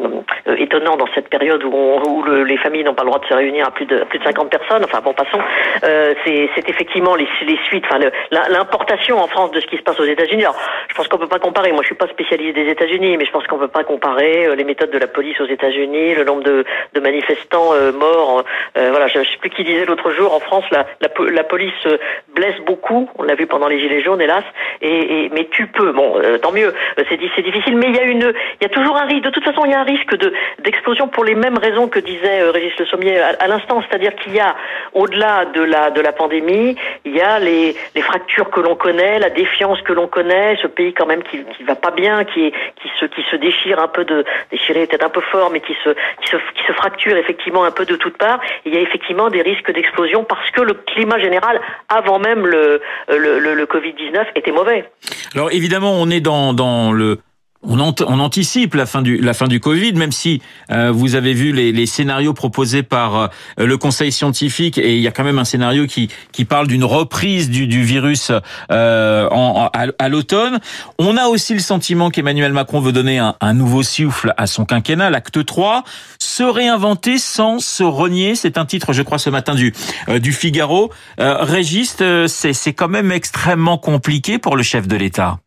euh, 0.48 0.56
étonnant 0.56 0.96
dans 0.96 1.06
cette 1.14 1.28
période 1.28 1.62
où, 1.62 1.70
on, 1.72 2.02
où 2.08 2.22
le, 2.22 2.44
les 2.44 2.56
familles 2.56 2.84
n'ont 2.84 2.94
pas 2.94 3.02
le 3.02 3.08
droit 3.08 3.20
de 3.20 3.26
se 3.26 3.34
réunir 3.34 3.66
à 3.66 3.70
plus 3.70 3.86
de, 3.86 4.04
plus 4.04 4.18
de 4.18 4.24
50 4.24 4.50
personnes. 4.50 4.84
Enfin 4.84 5.00
bon, 5.04 5.12
passons. 5.12 5.40
Euh, 5.84 6.14
c'est 6.24 6.48
effectivement 6.68 7.14
les, 7.14 7.28
les 7.46 7.58
suites, 7.66 7.84
enfin 7.90 8.00
l'importation 8.30 9.20
en 9.20 9.26
France 9.26 9.50
de 9.52 9.60
ce 9.60 9.66
qui 9.66 9.76
se 9.76 9.82
passe 9.82 9.98
aux 10.00 10.04
États-Unis. 10.04 10.42
Alors, 10.42 10.58
je 10.88 10.94
pense 10.94 11.08
qu'on 11.08 11.18
peut 11.18 11.28
pas 11.28 11.38
comparer. 11.38 11.72
Moi, 11.72 11.82
je 11.82 11.86
suis 11.86 11.94
pas 11.94 12.08
spécialiste 12.08 12.54
des 12.54 12.68
États-Unis, 12.68 13.16
mais 13.16 13.24
je 13.24 13.30
pense 13.30 13.46
qu'on 13.46 13.58
peut 13.58 13.68
pas 13.68 13.84
comparer 13.84 14.46
euh, 14.46 14.54
les 14.54 14.64
méthodes 14.64 14.90
de 14.90 14.98
la 14.98 15.06
police 15.06 15.40
aux 15.40 15.46
États-Unis, 15.46 16.14
le 16.14 16.24
nombre 16.24 16.42
de, 16.42 16.64
de 16.94 17.00
manifestants 17.00 17.72
morts. 17.90 18.44
Euh, 18.76 18.90
voilà, 18.90 19.08
je 19.08 19.18
ne 19.18 19.24
sais 19.24 19.36
plus 19.40 19.50
qui 19.50 19.64
disait 19.64 19.84
l'autre 19.84 20.12
jour 20.12 20.34
en 20.34 20.40
France, 20.40 20.64
la, 20.70 20.86
la, 21.00 21.44
police 21.44 21.72
blesse 22.34 22.58
beaucoup. 22.66 23.08
On 23.18 23.22
l'a 23.22 23.34
vu 23.34 23.46
pendant 23.46 23.68
les 23.68 23.80
gilets 23.80 24.02
jaunes, 24.02 24.20
hélas. 24.20 24.44
Et, 24.80 25.30
mais 25.34 25.48
tu 25.50 25.66
peux. 25.66 25.92
Bon, 25.92 26.18
euh, 26.18 26.38
tant 26.38 26.52
mieux. 26.52 26.72
C'est 26.96 27.18
c'est 27.36 27.42
difficile, 27.42 27.76
mais 27.76 27.88
il 27.88 27.96
y 27.96 27.98
a 27.98 28.04
une, 28.04 28.32
il 28.60 28.62
y 28.62 28.66
a 28.66 28.68
toujours 28.68 28.96
un 28.96 29.06
risque. 29.06 29.24
De 29.24 29.30
toute 29.30 29.44
façon, 29.44 29.64
il 29.64 29.72
y 29.72 29.74
a 29.74 29.80
un 29.80 29.84
risque 29.84 30.16
de 30.16 30.32
d'explosion 30.60 31.08
pour 31.08 31.24
les 31.24 31.34
mêmes 31.34 31.58
raisons 31.58 31.88
que 31.88 31.98
disait 31.98 32.42
euh, 32.42 32.50
Régis 32.50 32.78
Le 32.78 32.86
Sommier 32.86 33.18
à, 33.18 33.30
à 33.40 33.48
l'instant, 33.48 33.82
c'est-à-dire 33.88 34.14
qu'il 34.16 34.34
y 34.34 34.40
a 34.40 34.54
au-delà 34.92 35.46
de 35.46 35.62
la 35.62 35.90
de 35.90 36.00
la 36.00 36.12
pandémie, 36.12 36.76
il 37.04 37.16
y 37.16 37.20
a 37.20 37.38
les 37.38 37.74
les 37.94 38.02
fractures 38.02 38.50
que 38.50 38.60
l'on 38.60 38.76
connaît, 38.76 39.18
la 39.18 39.30
défiance 39.30 39.80
que 39.82 39.92
l'on 39.92 40.06
connaît, 40.06 40.56
ce 40.60 40.66
pays 40.66 40.92
quand 40.92 41.06
même 41.06 41.22
qui 41.22 41.44
qui 41.56 41.62
va 41.64 41.74
pas 41.74 41.90
bien, 41.90 42.24
qui 42.24 42.52
qui 42.80 42.88
se 42.98 43.06
qui 43.06 43.22
se 43.30 43.36
déchire 43.36 43.78
un 43.78 43.88
peu 43.88 44.04
de 44.04 44.24
déchirer 44.50 44.86
peut-être 44.86 45.04
un 45.04 45.10
peu 45.10 45.20
fort, 45.20 45.50
mais 45.50 45.60
qui 45.60 45.74
se 45.84 45.90
qui 45.90 46.28
se 46.30 46.36
qui 46.36 46.64
se 46.66 46.72
fracture 46.72 47.16
effectivement 47.16 47.64
peu 47.72 47.84
de 47.84 47.96
toutes 47.96 48.18
parts. 48.18 48.40
Il 48.64 48.74
y 48.74 48.76
a 48.76 48.80
effectivement 48.80 49.28
des 49.30 49.42
risques 49.42 49.72
d'explosion 49.72 50.24
parce 50.24 50.50
que 50.50 50.60
le 50.60 50.74
climat 50.74 51.18
général, 51.18 51.60
avant 51.88 52.18
même 52.18 52.46
le, 52.46 52.80
le, 53.08 53.38
le, 53.38 53.54
le 53.54 53.64
Covid-19, 53.66 54.26
était 54.36 54.52
mauvais. 54.52 54.90
Alors 55.34 55.50
évidemment, 55.52 55.92
on 56.00 56.08
est 56.10 56.20
dans, 56.20 56.52
dans 56.52 56.92
le 56.92 57.18
on, 57.62 57.78
on, 57.78 58.20
anticipe 58.20 58.74
la 58.74 58.86
fin 58.86 59.02
du 59.02 59.18
la 59.18 59.34
fin 59.34 59.46
du 59.46 59.60
Covid, 59.60 59.92
même 59.92 60.12
si 60.12 60.42
euh, 60.70 60.90
vous 60.90 61.14
avez 61.14 61.32
vu 61.32 61.52
les, 61.52 61.72
les, 61.72 61.86
scénarios 61.86 62.34
proposés 62.34 62.82
par 62.82 63.16
euh, 63.16 63.28
le 63.56 63.76
Conseil 63.78 64.10
scientifique 64.10 64.78
et 64.78 64.96
il 64.96 65.02
y 65.02 65.06
a 65.06 65.12
quand 65.12 65.24
même 65.24 65.38
un 65.38 65.44
scénario 65.44 65.86
qui 65.86 66.08
qui 66.32 66.44
parle 66.44 66.66
d'une 66.66 66.84
reprise 66.84 67.50
du, 67.50 67.66
du 67.66 67.82
virus 67.84 68.32
euh, 68.70 69.28
en, 69.30 69.70
à, 69.72 70.08
l'automne. 70.08 70.58
On 70.98 71.16
a 71.16 71.26
aussi 71.26 71.54
le 71.54 71.60
sentiment 71.60 72.10
qu'Emmanuel 72.10 72.52
Macron 72.52 72.80
veut 72.80 72.92
donner 72.92 73.18
un, 73.18 73.36
un, 73.40 73.54
nouveau 73.54 73.82
souffle 73.82 74.34
à 74.36 74.46
son 74.46 74.64
quinquennat, 74.64 75.10
l'acte 75.10 75.44
3, 75.44 75.84
se 76.18 76.42
réinventer 76.42 77.18
sans 77.18 77.60
se 77.60 77.84
renier. 77.84 78.34
C'est 78.34 78.58
un 78.58 78.64
titre, 78.64 78.92
je 78.92 79.02
crois, 79.02 79.18
ce 79.18 79.30
matin 79.30 79.54
du 79.54 79.72
euh, 80.08 80.18
du 80.18 80.32
Figaro. 80.32 80.90
Régis, 81.18 81.96
c'est 82.26 82.52
c'est 82.52 82.72
quand 82.72 82.88
même 82.88 83.12
extrêmement 83.12 83.78
compliqué 83.78 84.38
pour 84.38 84.56
le 84.56 84.62
chef 84.62 84.88
de 84.88 84.96
l'État. 84.96 85.38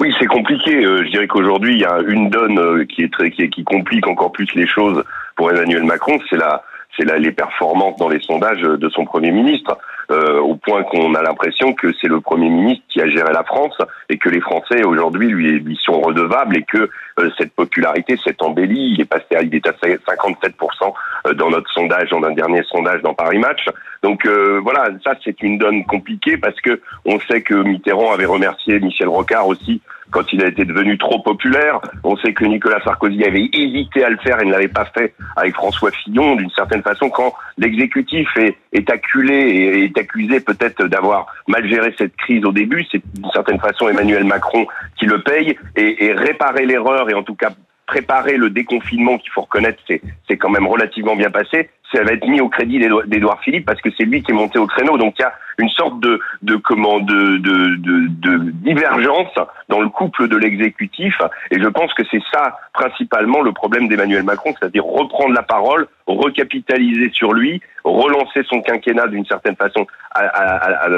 Oui, 0.00 0.14
c'est 0.18 0.26
compliqué. 0.26 0.76
Euh, 0.76 1.04
je 1.04 1.10
dirais 1.10 1.26
qu'aujourd'hui, 1.26 1.74
il 1.74 1.80
y 1.80 1.84
a 1.84 1.98
une 2.06 2.30
donne 2.30 2.58
euh, 2.58 2.84
qui 2.84 3.02
est 3.02 3.12
très 3.12 3.30
qui, 3.30 3.48
qui 3.50 3.64
complique 3.64 4.06
encore 4.06 4.30
plus 4.30 4.48
les 4.54 4.66
choses 4.66 5.02
pour 5.36 5.50
Emmanuel 5.50 5.82
Macron, 5.82 6.18
c'est 6.30 6.36
la 6.36 6.62
c'est 6.96 7.18
les 7.18 7.32
performances 7.32 7.96
dans 7.96 8.08
les 8.08 8.20
sondages 8.20 8.60
de 8.60 8.88
son 8.88 9.04
premier 9.04 9.30
ministre, 9.30 9.78
euh, 10.10 10.40
au 10.40 10.54
point 10.54 10.82
qu'on 10.84 11.14
a 11.14 11.22
l'impression 11.22 11.74
que 11.74 11.92
c'est 12.00 12.08
le 12.08 12.20
premier 12.20 12.48
ministre 12.48 12.84
qui 12.88 13.00
a 13.00 13.08
géré 13.08 13.32
la 13.32 13.44
France 13.44 13.76
et 14.08 14.16
que 14.16 14.28
les 14.28 14.40
Français 14.40 14.82
aujourd'hui 14.84 15.28
lui, 15.28 15.60
lui 15.60 15.78
sont 15.82 16.00
redevables 16.00 16.56
et 16.56 16.62
que 16.62 16.88
euh, 17.18 17.30
cette 17.36 17.52
popularité 17.52 18.16
s'est 18.24 18.36
embellie. 18.40 18.94
Il 18.94 19.00
est 19.00 19.04
passé 19.04 19.36
à, 19.36 19.42
il 19.42 19.54
est 19.54 19.66
à 19.66 19.72
57% 19.72 21.34
dans 21.34 21.50
notre 21.50 21.70
sondage, 21.72 22.08
dans 22.10 22.22
un 22.22 22.32
dernier 22.32 22.62
sondage 22.64 23.02
dans 23.02 23.12
Paris 23.12 23.38
Match. 23.38 23.66
Donc 24.02 24.24
euh, 24.24 24.60
voilà, 24.62 24.88
ça 25.04 25.12
c'est 25.24 25.42
une 25.42 25.58
donne 25.58 25.84
compliquée 25.84 26.36
parce 26.36 26.58
que 26.60 26.80
on 27.04 27.18
sait 27.20 27.42
que 27.42 27.54
Mitterrand 27.54 28.12
avait 28.12 28.26
remercié 28.26 28.80
Michel 28.80 29.08
Rocard 29.08 29.46
aussi 29.46 29.82
quand 30.10 30.32
il 30.32 30.42
a 30.42 30.48
été 30.48 30.64
devenu 30.64 30.96
trop 30.98 31.20
populaire. 31.20 31.80
On 32.04 32.16
sait 32.16 32.32
que 32.32 32.44
Nicolas 32.44 32.82
Sarkozy 32.82 33.24
avait 33.24 33.48
hésité 33.52 34.04
à 34.04 34.10
le 34.10 34.16
faire 34.18 34.40
et 34.40 34.46
ne 34.46 34.52
l'avait 34.52 34.68
pas 34.68 34.86
fait 34.86 35.14
avec 35.36 35.54
François 35.54 35.90
Fillon. 35.90 36.36
D'une 36.36 36.50
certaine 36.50 36.82
façon, 36.82 37.10
quand 37.10 37.34
l'exécutif 37.56 38.28
est, 38.36 38.90
acculé 38.90 39.34
et 39.34 39.84
est 39.84 39.98
accusé 39.98 40.40
peut-être 40.40 40.86
d'avoir 40.86 41.26
mal 41.46 41.68
géré 41.68 41.94
cette 41.98 42.16
crise 42.16 42.44
au 42.44 42.52
début, 42.52 42.84
c'est 42.90 43.02
d'une 43.14 43.30
certaine 43.32 43.58
façon 43.60 43.88
Emmanuel 43.88 44.24
Macron 44.24 44.66
qui 44.98 45.06
le 45.06 45.22
paye 45.22 45.56
et, 45.76 46.06
et 46.06 46.12
réparer 46.12 46.64
l'erreur 46.64 47.10
et 47.10 47.14
en 47.14 47.22
tout 47.22 47.34
cas 47.34 47.50
préparer 47.88 48.36
le 48.36 48.50
déconfinement 48.50 49.18
qu'il 49.18 49.32
faut 49.32 49.40
reconnaître, 49.40 49.82
c'est, 49.88 50.00
c'est 50.28 50.36
quand 50.36 50.50
même 50.50 50.68
relativement 50.68 51.16
bien 51.16 51.30
passé. 51.30 51.70
Ça 51.92 52.02
va 52.04 52.12
être 52.12 52.28
mis 52.28 52.40
au 52.40 52.50
crédit 52.50 52.78
d'Edouard 52.78 53.40
Philippe 53.40 53.64
parce 53.64 53.80
que 53.80 53.88
c'est 53.96 54.04
lui 54.04 54.22
qui 54.22 54.30
est 54.30 54.34
monté 54.34 54.58
au 54.58 54.66
créneau. 54.66 54.98
Donc 54.98 55.14
il 55.18 55.22
y 55.22 55.24
a 55.24 55.32
une 55.58 55.70
sorte 55.70 55.98
de, 56.00 56.20
de 56.42 56.56
comment 56.56 57.00
de, 57.00 57.38
de, 57.38 57.76
de, 57.76 58.06
de 58.26 58.50
divergence 58.68 59.32
dans 59.70 59.80
le 59.80 59.88
couple 59.88 60.28
de 60.28 60.36
l'exécutif. 60.36 61.14
Et 61.50 61.58
je 61.58 61.66
pense 61.68 61.92
que 61.94 62.02
c'est 62.10 62.22
ça 62.30 62.58
principalement 62.74 63.40
le 63.40 63.52
problème 63.52 63.88
d'Emmanuel 63.88 64.22
Macron, 64.22 64.52
c'est-à-dire 64.60 64.84
reprendre 64.84 65.32
la 65.32 65.42
parole, 65.42 65.88
recapitaliser 66.06 67.10
sur 67.14 67.32
lui, 67.32 67.62
relancer 67.84 68.42
son 68.50 68.60
quinquennat 68.60 69.06
d'une 69.06 69.24
certaine 69.24 69.56
façon 69.56 69.86
à, 70.14 70.20
à, 70.20 70.84
à, 70.84 70.88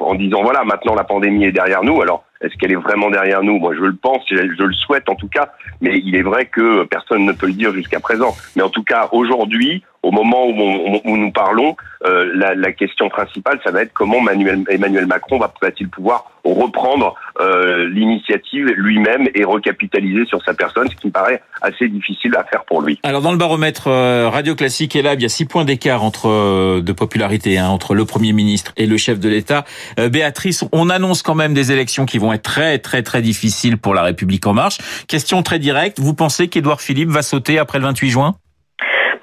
en 0.00 0.14
disant 0.14 0.42
voilà 0.42 0.62
maintenant 0.64 0.94
la 0.94 1.04
pandémie 1.04 1.46
est 1.46 1.52
derrière 1.52 1.82
nous. 1.82 2.02
Alors 2.02 2.22
est-ce 2.44 2.56
qu'elle 2.56 2.72
est 2.72 2.76
vraiment 2.76 3.10
derrière 3.10 3.42
nous? 3.42 3.58
Moi, 3.58 3.74
je 3.74 3.80
le 3.80 3.94
pense, 3.94 4.22
je 4.28 4.36
le 4.36 4.72
souhaite 4.74 5.08
en 5.08 5.14
tout 5.14 5.28
cas, 5.28 5.52
mais 5.80 5.98
il 5.98 6.14
est 6.14 6.22
vrai 6.22 6.46
que 6.46 6.84
personne 6.84 7.24
ne 7.24 7.32
peut 7.32 7.46
le 7.46 7.54
dire 7.54 7.72
jusqu'à 7.72 8.00
présent. 8.00 8.36
Mais 8.54 8.62
en 8.62 8.68
tout 8.68 8.84
cas, 8.84 9.08
aujourd'hui, 9.12 9.82
au 10.04 10.10
moment 10.10 10.46
où, 10.46 11.16
nous 11.16 11.32
parlons, 11.32 11.76
euh, 12.06 12.30
la, 12.34 12.72
question 12.72 13.08
principale, 13.08 13.58
ça 13.64 13.70
va 13.70 13.82
être 13.82 13.92
comment 13.94 14.18
Emmanuel 14.28 15.06
Macron 15.06 15.38
va-t-il 15.38 15.88
pouvoir 15.88 16.30
reprendre 16.44 17.14
euh, 17.40 17.88
l'initiative 17.88 18.66
lui-même 18.76 19.28
et 19.34 19.44
recapitaliser 19.44 20.26
sur 20.26 20.44
sa 20.44 20.52
personne, 20.52 20.88
ce 20.90 20.96
qui 20.96 21.06
me 21.06 21.12
paraît 21.12 21.40
assez 21.62 21.88
difficile 21.88 22.34
à 22.36 22.44
faire 22.44 22.64
pour 22.64 22.82
lui. 22.82 22.98
Alors 23.02 23.22
dans 23.22 23.32
le 23.32 23.38
baromètre 23.38 23.88
euh, 23.88 24.28
Radio 24.28 24.54
Classique 24.54 24.94
et 24.96 25.02
là, 25.02 25.14
il 25.14 25.22
y 25.22 25.24
a 25.24 25.30
six 25.30 25.46
points 25.46 25.64
d'écart 25.64 26.04
entre 26.04 26.80
de 26.80 26.92
popularité 26.92 27.56
hein, 27.56 27.68
entre 27.68 27.94
le 27.94 28.04
Premier 28.04 28.32
ministre 28.32 28.72
et 28.76 28.86
le 28.86 28.98
chef 28.98 29.18
de 29.18 29.28
l'État. 29.30 29.64
Béatrice, 29.96 30.64
on 30.72 30.90
annonce 30.90 31.22
quand 31.22 31.34
même 31.34 31.54
des 31.54 31.72
élections 31.72 32.04
qui 32.04 32.18
vont 32.18 32.32
être 32.32 32.42
très 32.42 32.78
très 32.78 33.02
très 33.02 33.22
difficiles 33.22 33.78
pour 33.78 33.94
la 33.94 34.02
République 34.02 34.46
en 34.46 34.52
marche. 34.52 34.78
Question 35.08 35.42
très 35.42 35.58
directe, 35.58 36.00
vous 36.00 36.14
pensez 36.14 36.48
qu'Édouard 36.48 36.82
Philippe 36.82 37.08
va 37.08 37.22
sauter 37.22 37.58
après 37.58 37.78
le 37.78 37.84
28 37.84 38.10
juin? 38.10 38.34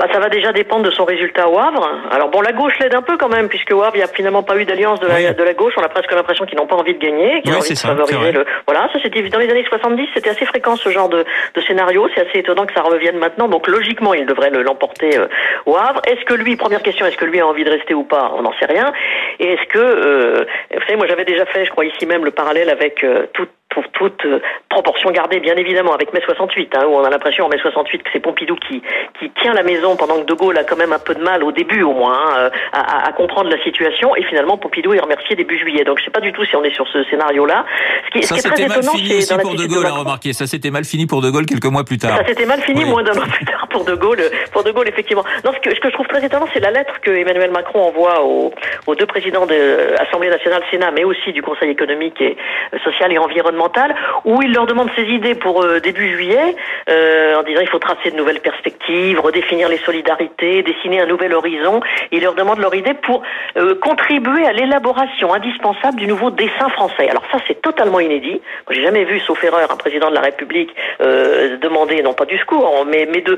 Bah, 0.01 0.07
ça 0.11 0.19
va 0.19 0.29
déjà 0.29 0.51
dépendre 0.51 0.83
de 0.83 0.89
son 0.89 1.05
résultat 1.05 1.47
au 1.47 1.59
Havre. 1.59 1.87
Alors 2.09 2.29
bon, 2.29 2.41
la 2.41 2.53
gauche 2.53 2.73
l'aide 2.79 2.95
un 2.95 3.03
peu 3.03 3.17
quand 3.17 3.29
même, 3.29 3.49
puisque 3.49 3.69
au 3.69 3.83
Havre, 3.83 3.97
il 3.97 3.99
n'y 3.99 4.03
a 4.03 4.07
finalement 4.07 4.41
pas 4.41 4.57
eu 4.57 4.65
d'alliance 4.65 4.99
de, 4.99 5.05
la, 5.05 5.31
de 5.31 5.43
la 5.43 5.53
gauche. 5.53 5.73
On 5.77 5.83
a 5.83 5.89
presque 5.89 6.11
l'impression 6.11 6.47
qu'ils 6.47 6.57
n'ont 6.57 6.65
pas 6.65 6.75
envie 6.75 6.95
de 6.95 6.99
gagner, 6.99 7.43
qu'ils 7.43 7.53
ont 7.53 7.59
envie 7.59 7.75
de 7.75 7.77
favoriser 7.77 8.31
le... 8.31 8.43
Voilà, 8.65 8.89
ça 8.91 8.99
c'était 9.03 9.21
dans 9.29 9.37
les 9.37 9.51
années 9.51 9.63
70, 9.69 10.07
c'était 10.15 10.31
assez 10.31 10.47
fréquent 10.47 10.75
ce 10.75 10.89
genre 10.89 11.07
de, 11.07 11.23
de 11.53 11.61
scénario. 11.61 12.07
C'est 12.15 12.27
assez 12.27 12.39
étonnant 12.39 12.65
que 12.65 12.73
ça 12.73 12.81
revienne 12.81 13.19
maintenant. 13.19 13.47
Donc 13.47 13.67
logiquement, 13.67 14.15
il 14.15 14.25
devrait 14.25 14.49
l'emporter 14.49 15.19
euh, 15.19 15.27
au 15.67 15.77
Havre. 15.77 16.01
Est-ce 16.07 16.25
que 16.25 16.33
lui, 16.33 16.55
première 16.55 16.81
question, 16.81 17.05
est-ce 17.05 17.17
que 17.17 17.25
lui 17.25 17.39
a 17.39 17.45
envie 17.45 17.63
de 17.63 17.69
rester 17.69 17.93
ou 17.93 18.03
pas? 18.03 18.31
On 18.35 18.41
n'en 18.41 18.53
sait 18.53 18.65
rien. 18.65 18.91
Et 19.39 19.53
est-ce 19.53 19.67
que, 19.69 19.77
euh, 19.77 20.45
vous 20.73 20.81
savez, 20.81 20.95
moi 20.95 21.05
j'avais 21.05 21.25
déjà 21.25 21.45
fait, 21.45 21.63
je 21.63 21.69
crois 21.69 21.85
ici 21.85 22.07
même, 22.07 22.25
le 22.25 22.31
parallèle 22.31 22.71
avec 22.71 23.03
euh, 23.03 23.27
toute 23.33 23.51
pour 23.71 23.83
toute 23.91 24.25
euh, 24.25 24.39
proportion 24.69 25.11
gardée, 25.11 25.39
bien 25.39 25.55
évidemment, 25.55 25.93
avec 25.93 26.13
mai 26.13 26.21
68, 26.23 26.75
hein, 26.75 26.85
où 26.87 26.95
on 26.95 27.03
a 27.03 27.09
l'impression 27.09 27.45
en 27.45 27.49
mai 27.49 27.57
68 27.61 28.03
que 28.03 28.09
c'est 28.13 28.19
Pompidou 28.19 28.55
qui, 28.55 28.81
qui 29.19 29.29
tient 29.41 29.53
la 29.53 29.63
maison 29.63 29.95
pendant 29.95 30.21
que 30.21 30.25
De 30.25 30.33
Gaulle 30.33 30.57
a 30.57 30.63
quand 30.63 30.77
même 30.77 30.93
un 30.93 30.99
peu 30.99 31.15
de 31.15 31.23
mal, 31.23 31.43
au 31.43 31.51
début 31.51 31.81
au 31.83 31.93
moins, 31.93 32.13
hein, 32.13 32.33
euh, 32.37 32.49
à, 32.73 33.07
à, 33.07 33.11
comprendre 33.13 33.49
la 33.49 33.61
situation, 33.63 34.15
et 34.15 34.23
finalement 34.23 34.57
Pompidou 34.57 34.93
est 34.93 34.99
remercié 34.99 35.35
début 35.35 35.57
juillet. 35.57 35.83
Donc 35.83 35.99
je 35.99 36.05
sais 36.05 36.11
pas 36.11 36.19
du 36.19 36.31
tout 36.31 36.45
si 36.45 36.55
on 36.55 36.63
est 36.63 36.75
sur 36.75 36.87
ce 36.87 37.03
scénario-là. 37.05 37.65
Ce 38.07 38.19
qui, 38.19 38.23
ça 38.23 38.35
s'était 38.35 38.67
mal 38.67 38.83
fini 38.83 39.15
aussi 39.15 39.37
pour 39.37 39.55
De 39.55 39.65
Gaulle, 39.65 39.85
a 39.85 39.91
remarqué. 39.91 40.33
Ça 40.33 40.45
s'était 40.45 40.71
mal 40.71 40.83
fini 40.83 41.07
pour 41.07 41.21
De 41.21 41.29
Gaulle 41.29 41.45
quelques 41.45 41.65
mois 41.65 41.83
plus 41.83 41.97
tard. 41.97 42.17
Ça 42.17 42.25
s'était 42.27 42.45
mal 42.45 42.61
fini 42.61 42.85
moins 42.85 43.03
d'un 43.03 43.13
an 43.13 43.27
plus 43.31 43.45
tard 43.45 43.67
pour 43.69 43.85
De 43.85 43.95
Gaulle. 43.95 44.21
Pour 44.51 44.63
De 44.63 44.71
Gaulle, 44.71 44.89
effectivement. 44.89 45.23
Non, 45.45 45.51
ce 45.53 45.59
que, 45.59 45.73
ce 45.73 45.79
que 45.79 45.89
je 45.89 45.93
trouve 45.93 46.07
très 46.07 46.23
étonnant, 46.23 46.47
c'est 46.53 46.59
la 46.59 46.71
lettre 46.71 46.99
que 47.01 47.11
Emmanuel 47.11 47.51
Macron 47.51 47.81
envoie 47.81 48.23
aux, 48.23 48.53
aux 48.87 48.95
deux 48.95 49.05
présidents 49.05 49.45
de 49.45 49.95
l'Assemblée 49.97 50.29
nationale, 50.29 50.63
Sénat, 50.69 50.91
mais 50.91 51.03
aussi 51.03 51.31
du 51.31 51.41
Conseil 51.41 51.69
économique 51.69 52.19
et 52.21 52.37
euh, 52.73 52.79
social 52.83 53.11
et 53.11 53.17
environnemental, 53.17 53.60
où 54.25 54.41
il 54.41 54.53
leur 54.53 54.65
demande 54.65 54.89
ses 54.95 55.03
idées 55.03 55.35
pour 55.35 55.63
euh, 55.63 55.79
début 55.79 56.11
juillet, 56.13 56.55
euh, 56.89 57.35
en 57.35 57.43
disant 57.43 57.61
il 57.61 57.67
faut 57.67 57.79
tracer 57.79 58.11
de 58.11 58.15
nouvelles 58.15 58.39
perspectives, 58.39 59.19
redéfinir 59.19 59.69
les 59.69 59.77
solidarités, 59.79 60.63
dessiner 60.63 61.01
un 61.01 61.05
nouvel 61.05 61.33
horizon. 61.33 61.81
Il 62.11 62.21
leur 62.21 62.35
demande 62.35 62.59
leur 62.59 62.73
idée 62.75 62.93
pour 62.93 63.21
euh, 63.57 63.75
contribuer 63.75 64.45
à 64.45 64.53
l'élaboration 64.53 65.33
indispensable 65.33 65.97
du 65.97 66.07
nouveau 66.07 66.31
dessin 66.31 66.69
français. 66.69 67.09
Alors 67.09 67.23
ça, 67.31 67.37
c'est 67.47 67.61
totalement 67.61 67.99
inédit. 67.99 68.41
Moi, 68.67 68.71
j'ai 68.71 68.83
jamais 68.83 69.03
vu, 69.03 69.19
sauf 69.19 69.43
erreur, 69.43 69.71
un 69.71 69.77
président 69.77 70.09
de 70.09 70.15
la 70.15 70.21
République 70.21 70.73
demander, 70.99 72.01
non 72.01 72.13
pas 72.13 72.25
du 72.25 72.37
secours, 72.37 72.85
mais, 72.87 73.07
mais 73.11 73.21
de, 73.21 73.37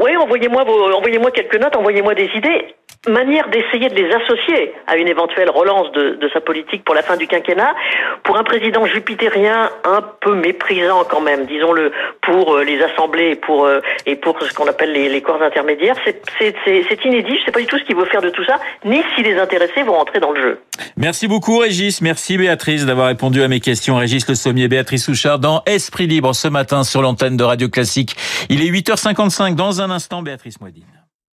oui, 0.00 0.16
envoyez-moi 0.16 0.64
envoyez-moi 0.64 1.30
quelques 1.30 1.56
notes, 1.56 1.76
envoyez-moi 1.76 2.14
des 2.14 2.30
idées 2.34 2.74
manière 3.08 3.48
d'essayer 3.48 3.88
de 3.88 3.94
les 3.94 4.10
associer 4.12 4.72
à 4.86 4.96
une 4.96 5.08
éventuelle 5.08 5.50
relance 5.50 5.90
de, 5.92 6.16
de, 6.20 6.28
sa 6.32 6.40
politique 6.40 6.84
pour 6.84 6.94
la 6.94 7.02
fin 7.02 7.16
du 7.16 7.26
quinquennat. 7.26 7.74
Pour 8.22 8.36
un 8.38 8.44
président 8.44 8.86
jupitérien 8.86 9.70
un 9.84 10.02
peu 10.20 10.34
méprisant 10.34 11.04
quand 11.04 11.20
même, 11.20 11.46
disons-le, 11.46 11.92
pour 12.22 12.54
euh, 12.54 12.64
les 12.64 12.82
assemblées 12.82 13.32
et 13.32 13.36
pour, 13.36 13.66
euh, 13.66 13.80
et 14.06 14.16
pour 14.16 14.40
ce 14.40 14.52
qu'on 14.54 14.66
appelle 14.66 14.92
les, 14.92 15.08
les, 15.08 15.22
corps 15.22 15.42
intermédiaires, 15.42 15.96
c'est 16.38 17.04
inédit. 17.04 17.34
Je 17.34 17.40
ne 17.40 17.44
sais 17.44 17.52
pas 17.52 17.60
du 17.60 17.66
tout 17.66 17.78
ce 17.78 17.84
qu'il 17.84 17.96
veut 17.96 18.04
faire 18.06 18.22
de 18.22 18.30
tout 18.30 18.44
ça, 18.44 18.58
ni 18.84 19.02
si 19.14 19.22
les 19.22 19.38
intéressés 19.38 19.82
vont 19.82 19.94
rentrer 19.94 20.20
dans 20.20 20.32
le 20.32 20.40
jeu. 20.40 20.60
Merci 20.96 21.28
beaucoup 21.28 21.58
Régis, 21.58 22.00
merci 22.00 22.36
Béatrice 22.36 22.86
d'avoir 22.86 23.08
répondu 23.08 23.42
à 23.42 23.48
mes 23.48 23.60
questions. 23.60 23.96
Régis 23.96 24.28
Le 24.28 24.34
Sommier, 24.34 24.68
Béatrice 24.68 25.04
Souchard 25.04 25.38
dans 25.38 25.62
Esprit 25.66 26.06
Libre 26.06 26.34
ce 26.34 26.48
matin 26.48 26.84
sur 26.84 27.02
l'antenne 27.02 27.36
de 27.36 27.44
Radio 27.44 27.68
Classique. 27.68 28.16
Il 28.48 28.62
est 28.62 28.70
8h55 28.70 29.54
dans 29.54 29.80
un 29.80 29.90
instant, 29.90 30.22
Béatrice 30.22 30.60
Moedine. 30.60 31.03